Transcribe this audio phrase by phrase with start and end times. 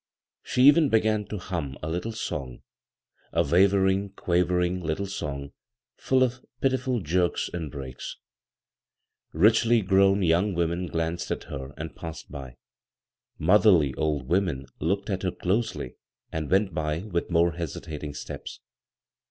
[0.41, 2.63] She even began to hum a little song—
[3.39, 5.51] a wavering, quavering tittle song
[5.95, 8.17] full of pitiful jerks and breaks.
[9.31, 12.55] Richly gowned young women ^anced at her and passed by.
[13.37, 15.97] Motherly old women looked at her dosety
[16.31, 18.59] and went by with more hesitating steps.